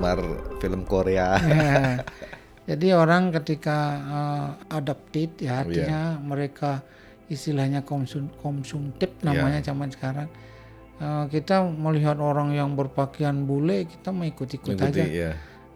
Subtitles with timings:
[0.00, 0.18] penggemar
[0.60, 1.28] film Korea.
[2.70, 2.76] Ya.
[2.76, 6.86] Jadi orang ketika uh, adapted ya artinya mereka
[7.26, 10.30] istilahnya konsum konsumtif namanya zaman sekarang.
[11.00, 15.10] Uh, kita melihat orang yang berpakaian bule kita mau ikut-ikut Mengikuti, aja.
[15.10, 15.32] ya.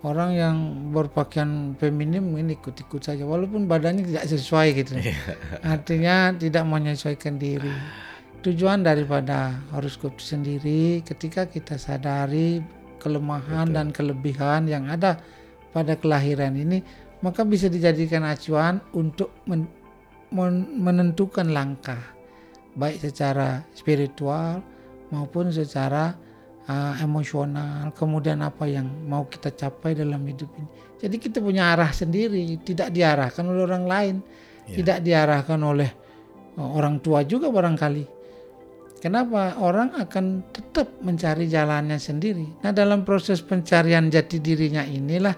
[0.06, 0.56] Orang yang
[0.94, 4.94] berpakaian feminim mungkin ikut-ikut saja walaupun badannya tidak sesuai gitu.
[4.94, 5.18] Iya.
[5.66, 7.74] Artinya tidak menyesuaikan diri.
[8.44, 12.62] Tujuan daripada horoskop sendiri ketika kita sadari
[13.04, 15.20] kelemahan dan kelebihan yang ada
[15.76, 16.80] pada kelahiran ini
[17.20, 19.68] maka bisa dijadikan acuan untuk men-
[20.32, 22.00] men- menentukan langkah
[22.74, 24.64] baik secara spiritual
[25.12, 26.16] maupun secara
[26.66, 30.68] uh, emosional kemudian apa yang mau kita capai dalam hidup ini.
[31.04, 34.16] Jadi kita punya arah sendiri tidak diarahkan oleh orang lain
[34.72, 35.90] tidak diarahkan oleh
[36.56, 38.23] uh, orang tua juga barangkali
[39.04, 45.36] kenapa orang akan tetap mencari jalannya sendiri nah dalam proses pencarian jati dirinya inilah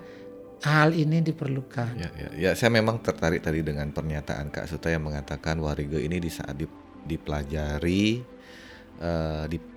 [0.63, 5.05] hal ini diperlukan Ya, ya, ya, saya memang tertarik tadi dengan pernyataan Kak Suta yang
[5.05, 8.23] mengatakan wariga ini di saat dip- dipelajari,
[9.47, 9.75] dip-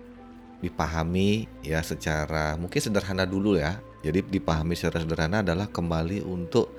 [0.60, 3.80] dipahami ya secara mungkin sederhana dulu ya.
[4.00, 6.72] Jadi dipahami secara sederhana adalah kembali untuk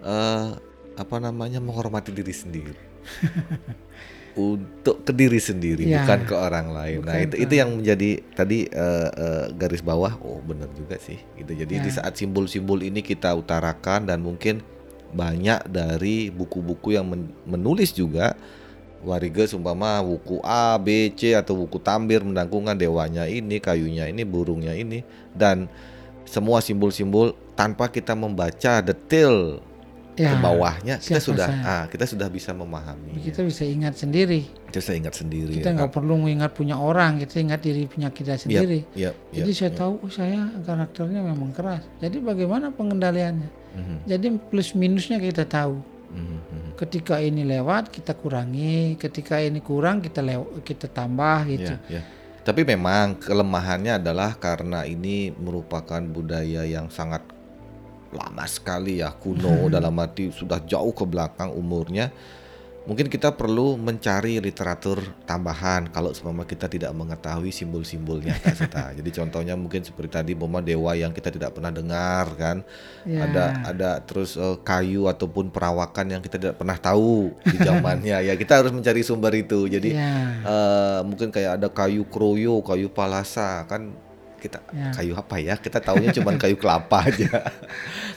[0.00, 0.50] eh,
[0.96, 2.76] apa namanya menghormati diri sendiri.
[4.34, 7.02] untuk ke diri sendiri Ya, bukan ke orang lain.
[7.02, 10.14] nah bukan itu ke- itu yang menjadi tadi eh, eh, garis bawah.
[10.20, 11.18] Oh benar juga sih.
[11.34, 11.52] Gitu.
[11.56, 11.82] Jadi Ya.
[11.82, 14.62] di saat simbol-simbol ini kita utarakan dan mungkin
[15.10, 18.38] banyak dari buku-buku yang men- menulis juga
[19.00, 24.76] wariga sumpama buku A, B, C atau buku tambir mendangkungan dewanya ini, kayunya ini, burungnya
[24.76, 25.00] ini
[25.32, 25.66] dan
[26.22, 29.58] semua simbol-simbol tanpa kita membaca detail
[30.18, 31.62] ya ke bawahnya kita sudah saya?
[31.62, 33.18] ah kita sudah bisa memahami.
[33.20, 35.54] kita bisa ingat sendiri Kita bisa ingat sendiri.
[35.58, 39.14] kita ya, nggak perlu mengingat punya orang kita ingat diri punya kita Yap, sendiri yap,
[39.14, 39.78] yap, jadi saya yap.
[39.78, 45.78] tahu oh saya karakternya memang keras jadi bagaimana pengendaliannya Mhm, jadi plus minusnya kita tahu
[46.10, 46.70] mhm, mhm.
[46.74, 52.02] ketika ini lewat kita kurangi ketika ini kurang kita lew kita tambah gitu Ya, ya.
[52.40, 57.22] Tapi memang kelemahannya adalah karena ini merupakan budaya yang sangat
[58.10, 62.10] lama sekali ya kuno dalam arti sudah jauh ke belakang umurnya.
[62.80, 68.84] Mungkin kita perlu mencari literatur tambahan kalau seumpama kita tidak mengetahui simbol-simbolnya Kak Sita.
[68.98, 72.64] Jadi contohnya mungkin seperti tadi Mama dewa yang kita tidak pernah dengar kan.
[73.04, 73.28] Ya.
[73.28, 78.26] Ada ada terus eh, kayu ataupun perawakan yang kita tidak pernah tahu di zamannya.
[78.26, 79.68] ya kita harus mencari sumber itu.
[79.68, 83.92] Jadi ya eh mungkin kayak ada kayu kroyo, kayu palasa kan
[84.40, 84.88] kita Ya.
[84.90, 85.54] kayu apa ya?
[85.54, 87.28] Kita taunya cuma kayu kelapa aja.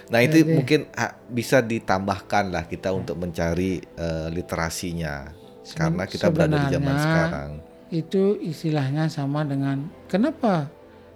[0.08, 5.30] nah itu Jadi- mungkin ah, bisa ditambahkan lah kita untuk mencari eh, literasinya
[5.70, 7.52] karena kita berada di zaman sekarang.
[7.90, 10.68] itu istilahnya sama dengan kenapa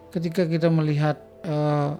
[0.09, 1.91] ketika kita melihat eh,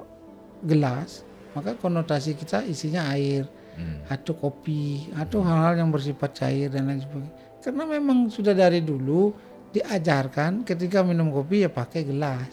[0.62, 4.02] gelas maka konotasi kita isinya air Hmm.
[4.10, 7.30] atau kopi atau hal-hal yang bersifat cair dan lain sebagainya
[7.62, 9.30] karena memang sudah dari dulu
[9.70, 12.50] diajarkan ketika minum kopi ya pakai gelas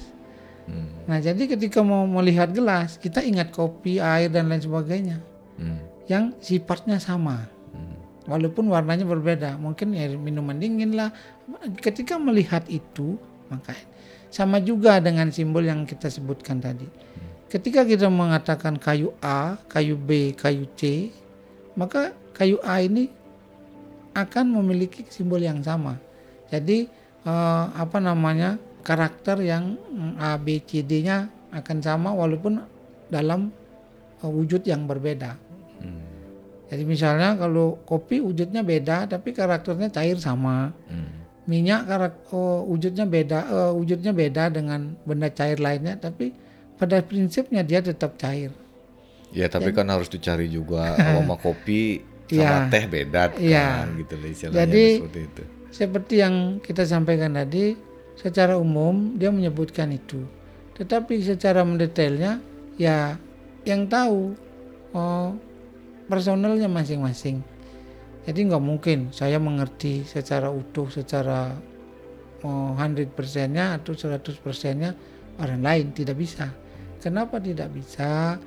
[0.64, 0.88] Hmm.
[1.04, 5.20] nah jadi ketika mau melihat gelas kita ingat kopi air dan lain sebagainya
[5.54, 5.78] Hmm.
[6.10, 7.94] yang sifatnya sama Hmm.
[8.26, 11.12] walaupun warnanya berbeda mungkin ya minuman dingin lah
[11.78, 13.20] ketika melihat itu
[13.52, 13.76] maka
[14.32, 16.88] sama juga dengan simbol yang kita sebutkan tadi
[17.52, 21.12] ketika kita mengatakan kayu A kayu B kayu C
[21.78, 23.12] maka kayu A ini
[24.14, 25.98] akan memiliki simbol yang sama
[26.50, 26.86] jadi
[27.22, 32.60] eh, apa namanya karakter yang mm, A B C D nya akan sama walaupun
[33.08, 33.48] dalam
[34.20, 35.40] eh, wujud yang berbeda
[35.74, 36.00] Hmm.
[36.70, 40.72] jadi misalnya kalau kopi wujudnya beda tapi karakternya cair sama.
[40.88, 41.12] Hmm.
[41.44, 46.32] Minyak karak oh, wujudnya beda eh, wujudnya beda dengan benda cair lainnya tapi
[46.80, 48.48] pada prinsipnya dia tetap cair.
[49.28, 52.00] Ya tapi kan harus dicari juga aroma kopi
[52.32, 53.66] sama teh beda kan Iya.
[54.00, 55.42] gitu lah istilahnya Jadi- seperti itu.
[55.69, 57.75] Seperti yang kita sampaikan tadi
[58.19, 60.25] secara umum dia menyebutkan itu.
[60.75, 62.43] Tetapi secara mendetailnya
[62.75, 63.14] ya
[63.62, 64.34] yang tahu
[64.94, 65.34] oh,
[66.11, 67.40] personalnya masing-masing.
[68.25, 71.52] Jadi nggak mungkin saya mengerti secara utuh, secara
[72.43, 74.90] oh, 100%-nya atau 100%-nya
[75.40, 76.49] orang lain tidak bisa.
[77.05, 78.40] Kenapa tidak bisa?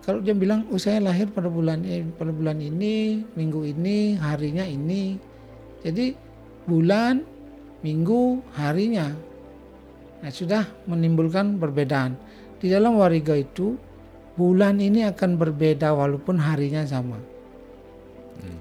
[0.00, 4.64] Kalau dia bilang, oh saya lahir pada bulan ini, pada bulan ini, minggu ini, harinya
[4.64, 5.20] ini.
[5.84, 6.16] Jadi
[6.64, 7.20] bulan,
[7.80, 9.12] minggu, harinya.
[10.20, 12.16] Nah, sudah menimbulkan perbedaan.
[12.60, 13.76] Di dalam wariga itu
[14.36, 17.16] bulan ini akan berbeda walaupun harinya sama.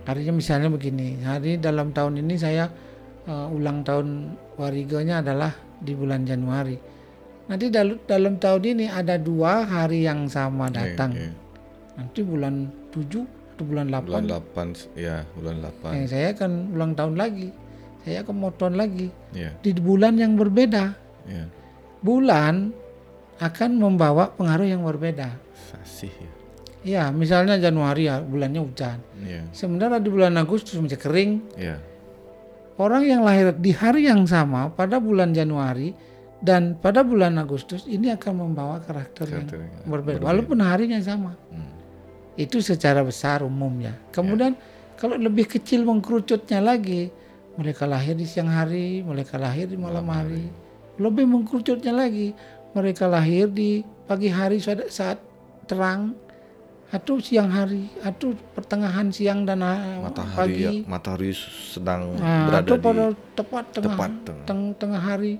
[0.08, 2.68] Harinya misalnya begini, hari dalam tahun ini saya
[3.30, 6.76] uh, ulang tahun wariganya adalah di bulan Januari.
[7.48, 11.14] Nanti dalam, dalam tahun ini ada dua hari yang sama datang.
[11.14, 11.48] Oke, oke.
[12.00, 14.08] Nanti bulan 7 atau bulan 8.
[14.08, 15.92] Bulan 8 ya, bulan 8.
[16.00, 17.52] Eh, saya akan ulang tahun lagi.
[18.04, 19.12] Saya mau tahun lagi.
[19.36, 20.96] Ya, Di bulan yang berbeda.
[21.28, 21.46] ya.
[22.00, 22.72] Bulan
[23.40, 25.36] akan membawa pengaruh yang berbeda.
[25.72, 26.32] Fasih ya.
[26.80, 29.04] Ya, misalnya Januari ya bulannya hujan.
[29.20, 31.32] Ya, Sementara di bulan Agustus masih kering.
[31.60, 31.76] ya.
[32.80, 35.92] Orang yang lahir di hari yang sama pada bulan Januari
[36.40, 40.24] dan pada bulan Agustus ini akan membawa karakter yang Karakter yang berbeda, berbeda.
[40.24, 41.36] walaupun harinya sama.
[41.52, 41.76] Hmm.
[42.40, 44.00] Itu secara besar umumnya.
[44.16, 44.56] Kemudian
[44.96, 47.12] kalau lebih kecil mengkerucutnya lagi,
[47.60, 50.48] mereka lahir di siang hari, mereka lahir di malam hari.
[50.96, 52.32] Lebih mengkerucutnya lagi,
[52.72, 55.20] mereka lahir di pagi hari saat,
[55.68, 56.16] terang
[56.90, 60.64] atau siang hari atau pertengahan siang dan ah, Matahari pagi.
[60.66, 63.06] ya, matahari sedang Nah, berada atau di pada
[63.38, 64.46] tepat tengah, tepat tengah.
[64.50, 65.34] teng- tengah hari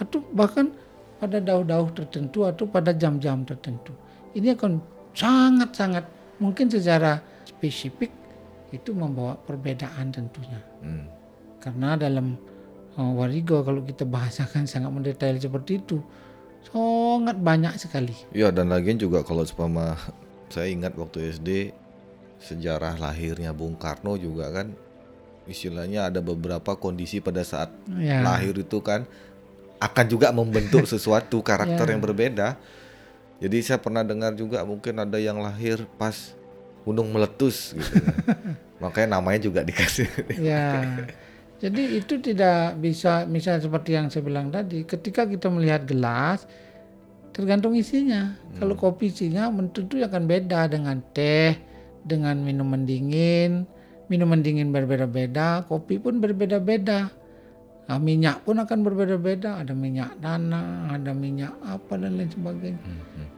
[0.00, 0.72] atau bahkan
[1.20, 3.92] pada dauh-dauh tertentu atau pada jam-jam tertentu.
[4.32, 4.80] Ini akan
[5.12, 6.04] sangat-sangat
[6.40, 8.08] mungkin secara spesifik
[8.72, 10.58] itu membawa perbedaan tentunya.
[10.80, 11.06] Hmm.
[11.64, 12.36] Karena dalam
[12.94, 15.98] uh, warigo kalau kita bahasakan sangat mendetail seperti itu
[16.64, 18.12] sangat banyak sekali.
[18.32, 19.96] Ya dan lagian juga kalau sepama
[20.48, 21.48] saya ingat waktu SD
[22.40, 24.76] sejarah lahirnya Bung Karno juga kan
[25.44, 28.20] istilahnya ada beberapa kondisi pada saat Ya.
[28.20, 29.04] lahir itu kan
[29.76, 31.92] akan juga membentuk sesuatu karakter Ya.
[31.96, 32.56] yang berbeda.
[33.40, 36.32] Jadi saya pernah dengar juga mungkin ada yang lahir pas
[36.84, 37.92] gunung meletus gitu.
[38.82, 40.08] Makanya namanya juga dikasih.
[40.40, 41.04] Ya.
[41.62, 46.44] Jadi itu tidak bisa misalnya seperti yang saya bilang tadi, ketika kita melihat gelas
[47.34, 48.38] tergantung isinya.
[48.58, 51.58] Kalau kopi isinya tentu akan beda dengan teh,
[52.06, 53.66] dengan minuman dingin.
[54.06, 57.08] Minuman dingin berbeda-beda, kopi pun berbeda-beda.
[57.84, 62.80] Nah, minyak pun akan berbeda-beda, ada minyak tanah, ada minyak apa dan lain sebagainya.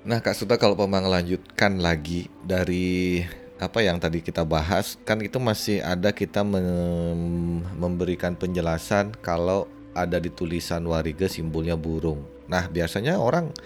[0.06, 3.18] Nah Kak Suta kalau Pemang lanjutkan lagi dari
[3.56, 9.64] apa yang tadi kita bahas kan itu masih ada kita mem- memberikan penjelasan kalau
[9.96, 12.20] ada di tulisan warige simbolnya burung.
[12.52, 13.56] Nah biasanya orang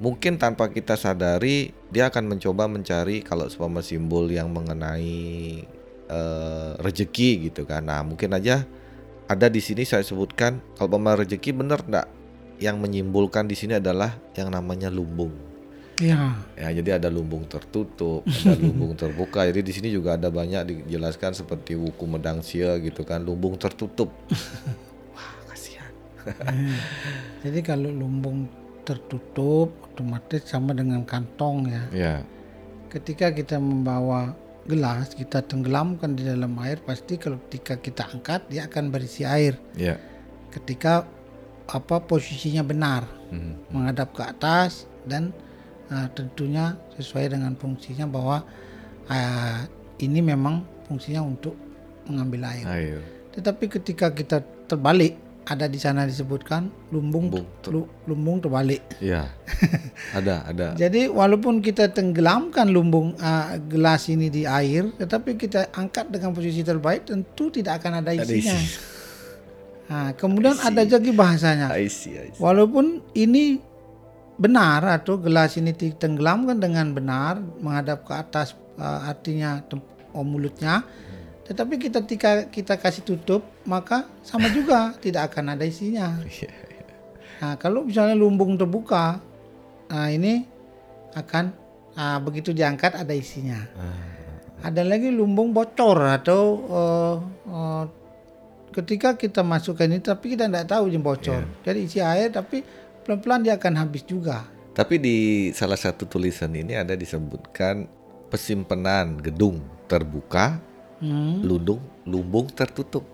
[0.00, 5.60] mungkin tanpa kita sadari dia akan mencoba mencari kalau seumpama simbol yang mengenai
[6.08, 7.84] eh, rejeki gitu kan.
[7.84, 8.64] Nah mungkin aja
[9.28, 12.08] ada di sini saya sebutkan kalau pema rejeki bener enggak
[12.56, 15.43] yang menyimbolkan di sini adalah yang namanya lumbung.
[15.96, 19.46] Ya, Ya, jadi ada lumbung tertutup, ada lumbung terbuka.
[19.46, 24.10] Jadi di sini juga ada banyak dijelaskan seperti wuku medang sia gitu kan, lumbung tertutup.
[25.14, 25.92] Wah, kasihan.
[27.46, 28.50] jadi kalau lumbung
[28.82, 31.82] tertutup otomatis sama dengan kantong ya.
[31.94, 32.14] Ya,
[32.90, 38.64] ketika kita membawa gelas kita tenggelamkan di dalam air pasti kalau ketika kita angkat dia
[38.64, 40.00] akan berisi air ya.
[40.48, 41.04] ketika
[41.68, 43.68] apa posisinya benar Mhm.
[43.68, 45.36] menghadap ke atas dan
[45.88, 48.44] ah, tentunya sesuai dengan fungsinya bahwa
[49.06, 49.64] ah,
[49.98, 51.56] ini memang fungsinya untuk
[52.04, 52.98] mengambil air Ayo.
[53.32, 59.28] tetapi ketika kita terbalik ada di sana disebutkan lumbung Lumbung ter- lu- lumbung terbalik Ya.
[60.16, 60.72] ada, ada.
[60.72, 66.64] Jadi walaupun kita tenggelamkan lumbung uh, gelas ini di air, tetapi kita angkat dengan posisi
[66.64, 68.56] terbaik, tentu tidak akan ada Ada isinya.
[68.56, 68.76] isi.
[69.84, 71.68] Nah, kemudian ada lagi bahasanya.
[71.76, 72.40] I see, I see.
[72.40, 73.60] Walaupun ini
[74.34, 79.62] benar atau gelas ini ditenggelamkan dengan benar menghadap ke atas, uh, artinya
[80.10, 80.82] oh, mulutnya,
[81.44, 86.18] tetapi kita ketika kita kasih tutup, maka sama juga tidak akan ada isinya.
[86.24, 86.50] Iya,
[87.34, 89.20] Nah, kalau misalnya lumbung terbuka,
[89.90, 90.48] nah ini
[91.12, 91.52] akan
[91.92, 93.58] ah, begitu diangkat ada isinya.
[93.76, 97.16] Ah, Ada lagi lumbung bocor atau eh,
[97.52, 97.84] eh,
[98.72, 101.42] ketika kita masukkan ini tapi kita tidak tahu dia bocor.
[101.68, 102.64] Jadi isi air tapi
[103.04, 104.48] pelan-pelan dia akan habis juga.
[104.72, 105.16] Tapi di
[105.52, 107.86] salah satu tulisan ini ada disebutkan
[108.26, 110.58] pesimpenan gedung terbuka,
[110.98, 111.44] Hmm.
[111.44, 113.04] lundung, lumbung tertutup.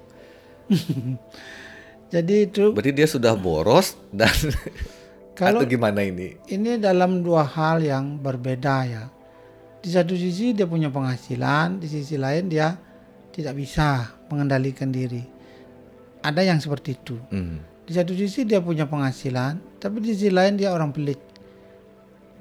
[2.11, 4.31] Jadi itu Berarti dia sudah boros dan
[5.39, 6.37] Kalau- atau gimana ini?
[6.47, 9.05] ini dalam dua hal yang berbeda ya.
[9.81, 12.77] Di satu sisi dia punya penghasilan, di sisi lain dia
[13.33, 15.25] tidak bisa mengendalikan diri.
[16.21, 17.17] Ada yang seperti itu.
[17.33, 17.65] Hmm.
[17.91, 21.19] Di satu sisi dia punya penghasilan, tapi di sisi lain dia orang pelit.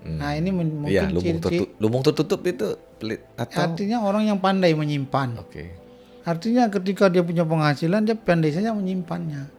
[0.06, 4.78] Nah ini mungkin lumbung, ciri-ciri tertutup, lumbung tertutup itu pelit atau artinya orang yang pandai
[4.78, 5.42] menyimpan.
[5.42, 5.74] Oke.
[6.22, 9.50] Artinya ketika dia punya penghasilan dia pandai saja menyimpannya.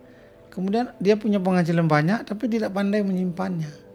[0.54, 3.90] Kemudian dia punya penghasilan banyak tapi tidak pandai menyimpannya.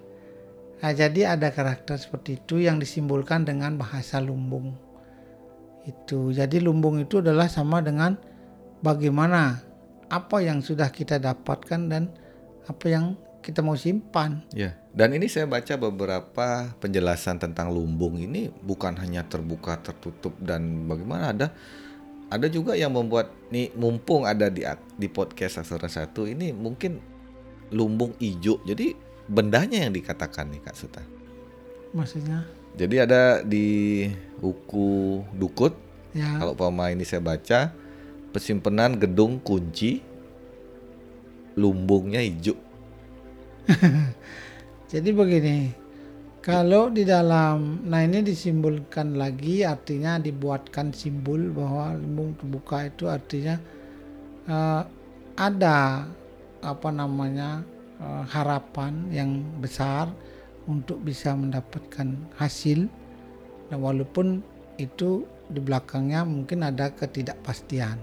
[0.85, 4.77] Nah, jadi ada karakter seperti itu yang disimbolkan dengan bahasa lumbung.
[5.81, 6.29] Itu.
[6.29, 8.19] Jadi lumbung itu adalah sama dengan
[8.85, 9.64] bagaimana
[10.09, 12.13] apa yang sudah kita dapatkan dan
[12.65, 13.05] apa yang
[13.45, 14.41] kita mau simpan.
[14.57, 20.89] Ya, dan ini saya baca beberapa penjelasan tentang lumbung ini bukan hanya terbuka, tertutup dan
[20.89, 21.47] bagaimana ada
[22.33, 24.65] ada juga yang membuat nih mumpung ada di
[24.97, 26.97] di podcast Aksara satu ini mungkin
[27.69, 28.57] lumbung hijau.
[28.65, 28.97] Jadi
[29.29, 31.03] bendanya yang dikatakan nih Kak Suta.
[31.93, 32.49] Maksudnya?
[32.75, 34.09] Jadi ada di
[34.41, 35.77] buku Dukut.
[36.17, 36.41] Ya.
[36.41, 37.84] Kalau pama ini saya baca
[38.35, 40.03] pesimpenan gedung kunci
[41.55, 42.59] lumbungnya hijau.
[44.91, 45.71] Jadi begini,
[46.43, 53.55] kalau di dalam, nah ini disimbolkan lagi, artinya dibuatkan simbol bahwa lumbung terbuka itu artinya
[54.51, 54.83] uh,
[55.39, 56.05] ada
[56.59, 57.63] apa namanya
[58.03, 60.11] uh, harapan yang besar
[60.67, 62.85] untuk bisa mendapatkan hasil,
[63.71, 64.43] dan walaupun
[64.75, 67.97] itu di belakangnya mungkin ada ketidakpastian,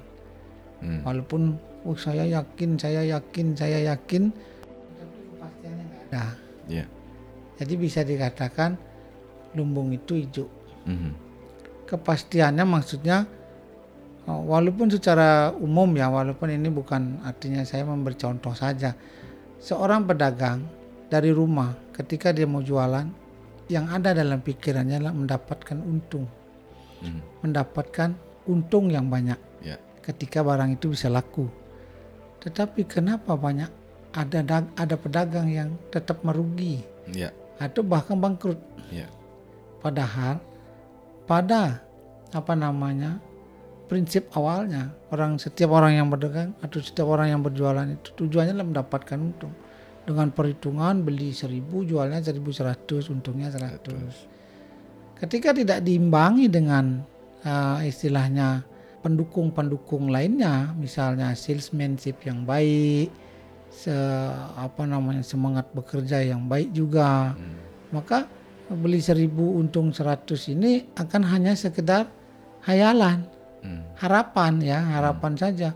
[0.83, 1.01] hmm.
[1.07, 4.35] walaupun oh saya yakin, saya yakin, saya yakin
[6.12, 6.37] ada.
[6.69, 6.87] Yeah.
[7.57, 8.77] Jadi bisa dikatakan
[9.57, 10.47] lumbung itu hijau.
[10.85, 11.12] Mm-hmm.
[11.89, 13.25] Kepastiannya maksudnya
[14.29, 18.93] oh, walaupun secara umum ya, walaupun ini bukan artinya saya memberi contoh saja.
[19.62, 20.67] Seorang pedagang
[21.07, 23.07] dari rumah ketika dia mau jualan,
[23.71, 26.27] yang ada dalam pikirannya adalah mendapatkan untung,
[27.01, 27.23] mm-hmm.
[27.47, 28.11] mendapatkan
[28.51, 29.39] untung yang banyak.
[30.02, 31.47] Ketika barang itu bisa laku.
[32.42, 33.71] Tetapi kenapa banyak
[34.12, 36.82] ada ada pedagang yang tetap merugi
[37.14, 37.32] ya.
[37.62, 38.59] atau bahkan bangkrut.
[38.92, 39.09] Ya.
[39.80, 40.42] Padahal
[41.25, 41.80] pada
[42.32, 43.23] apa namanya
[43.87, 48.68] prinsip awalnya orang setiap orang yang berdagang atau setiap orang yang berjualan itu tujuannya adalah
[48.68, 49.52] mendapatkan untung
[50.02, 54.26] dengan perhitungan beli seribu jualnya seribu seratus untungnya seratus
[55.21, 57.04] ketika tidak diimbangi dengan
[57.44, 58.64] uh, istilahnya
[59.02, 63.11] pendukung-pendukung lainnya misalnya salesmanship yang baik
[63.73, 63.92] se
[64.54, 67.90] apa namanya semangat bekerja yang baik juga hmm.
[67.90, 68.28] maka
[68.71, 72.06] beli seribu untung seratus ini akan hanya sekedar
[72.62, 73.26] hayalan
[73.64, 73.99] hmm.
[73.99, 75.40] harapan ya harapan hmm.
[75.40, 75.71] saja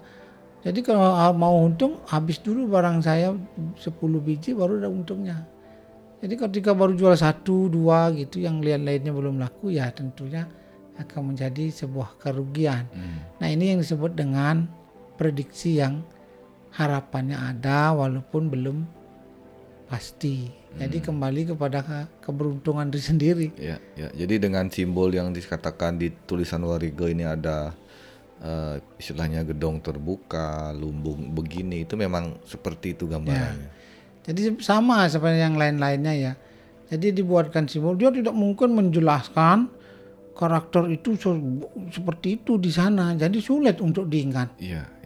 [0.63, 3.81] jadi kalau mau untung habis dulu barang saya 10
[4.23, 5.43] biji baru ada untungnya
[6.21, 10.49] jadi ketika baru jual satu dua gitu yang lihat lainnya belum laku ya tentunya
[10.97, 13.41] akan menjadi sebuah kerugian hmm.
[13.41, 14.69] nah ini yang disebut dengan
[15.17, 16.05] prediksi yang
[16.77, 18.79] harapannya ada walaupun belum
[19.89, 20.51] pasti.
[20.77, 21.07] Jadi hmm.
[21.09, 21.81] kembali kepada
[22.21, 23.47] keberuntungan diri sendiri.
[23.57, 24.13] Ya, ya.
[24.13, 27.73] Jadi dengan simbol yang dikatakan di tulisan Warigo ini ada
[28.45, 33.73] uh, istilahnya gedong terbuka, lumbung begini itu memang seperti itu gambarannya.
[33.73, 33.75] Ya.
[34.29, 36.33] Jadi sama seperti yang lain-lainnya ya.
[36.93, 37.97] Jadi dibuatkan simbol.
[37.97, 39.71] Dia tidak mungkin menjelaskan
[40.37, 41.17] karakter itu
[41.89, 43.17] seperti itu di sana.
[43.17, 44.61] Jadi sulit untuk diingat.
[44.61, 44.97] Iya.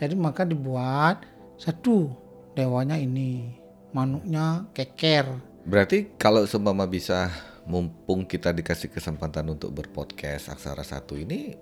[0.00, 1.28] Jadi maka dibuat
[1.60, 2.08] satu
[2.56, 3.52] dewanya ini,
[3.92, 5.28] manuknya keker.
[5.68, 7.28] Berarti kalau seumpama bisa
[7.68, 11.52] mumpung kita dikasih kesempatan untuk berpodcast Aksara Satu ini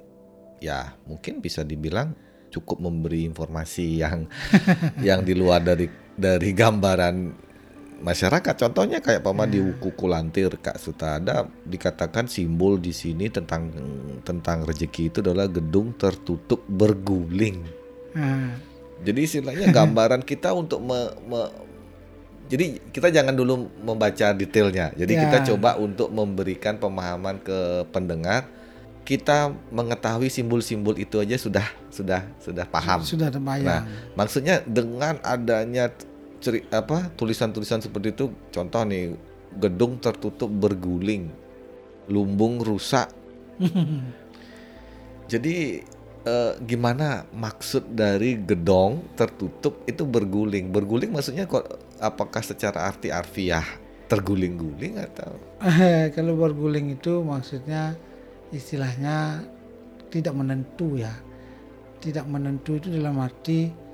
[0.63, 2.15] ya mungkin bisa dibilang
[2.55, 4.31] cukup memberi informasi yang
[5.07, 7.48] yang di luar dari dari gambaran
[7.99, 8.55] masyarakat.
[8.55, 9.83] Contohnya kayak pama di hmm.
[9.83, 13.71] Kuku Lantir Kak Suta ada dikatakan simbol di sini tentang
[14.23, 17.67] tentang rezeki itu adalah gedung tertutup berguling.
[18.15, 18.59] Hmm.
[19.03, 21.41] Jadi istilahnya gambaran kita untuk me, me,
[22.49, 24.91] jadi kita jangan dulu membaca detailnya.
[24.97, 25.21] Jadi ya.
[25.29, 28.49] kita coba untuk memberikan pemahaman ke pendengar.
[29.05, 33.01] Kita mengetahui simbol-simbol itu aja sudah sudah sudah paham.
[33.01, 33.65] Sudah terbayang.
[33.65, 33.81] Nah,
[34.13, 35.89] maksudnya dengan adanya
[36.39, 39.15] ceri, apa tulisan-tulisan seperti itu, contoh nih
[39.57, 41.31] gedung tertutup berguling,
[42.11, 43.11] lumbung rusak.
[45.33, 45.85] Jadi
[46.25, 50.73] uh, gimana maksud dari gedong tertutup itu berguling?
[50.73, 51.69] Berguling maksudnya kok
[52.01, 53.65] apakah secara arti arfiah
[54.09, 55.37] terguling-guling atau?
[56.17, 57.93] Kalau berguling itu maksudnya
[58.55, 59.45] istilahnya
[60.09, 61.13] tidak menentu ya.
[61.99, 63.88] Tidak menentu itu dalam arti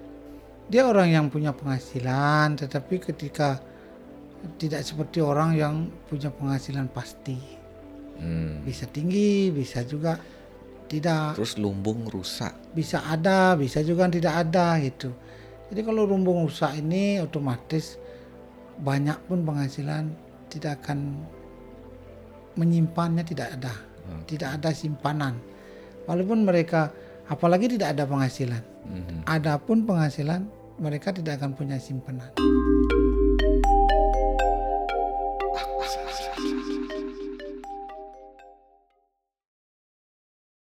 [0.75, 3.63] dia orang yang punya penghasilan tetapi ketika
[4.59, 7.39] tidak seperti orang yang punya penghasilan pasti.
[8.19, 8.59] Hmm.
[8.67, 10.19] Bisa tinggi, bisa juga
[10.91, 11.39] tidak.
[11.39, 12.75] Terus lumbung rusak.
[12.75, 15.15] Bisa ada, bisa juga tidak ada gitu.
[15.71, 17.95] Jadi kalau lumbung rusak ini otomatis
[18.83, 20.11] banyak pun penghasilan
[20.51, 21.23] tidak akan
[22.59, 23.71] menyimpannya tidak ada.
[24.11, 24.27] Hmm.
[24.27, 25.39] Tidak ada simpanan.
[26.11, 26.91] Walaupun mereka
[27.31, 28.63] apalagi tidak ada penghasilan.
[28.85, 29.23] Hmm.
[29.25, 32.31] Adapun penghasilan mereka tidak akan punya simpanan.